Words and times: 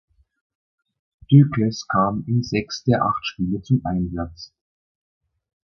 Dykes 1.29 1.87
kam 1.87 2.23
in 2.25 2.41
sechs 2.41 2.83
der 2.83 3.05
acht 3.05 3.23
Spiele 3.23 3.61
zum 3.61 3.85
Einsatz. 3.85 4.51